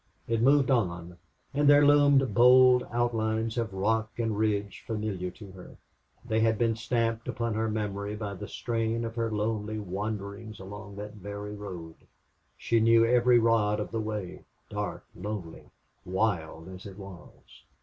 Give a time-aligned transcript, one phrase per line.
[0.27, 1.17] It moved on.
[1.53, 5.77] And there loomed bold outlines of rock and ridge familiar to her.
[6.25, 10.95] They had been stamped upon her memory by the strain of her lonely wanderings along
[10.95, 11.93] that very road.
[12.57, 15.69] She knew every rod of the way, dark, lonely,
[16.03, 17.61] wild as it was.